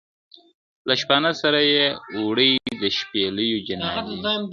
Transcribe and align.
له 0.87 0.93
شپانه 1.01 1.31
سره 1.41 1.59
یې 1.73 1.85
وړي 2.25 2.51
د 2.81 2.83
شپېلیو 2.97 3.57
جنازې 3.67 4.15
دي 4.21 4.25
` 4.37 4.41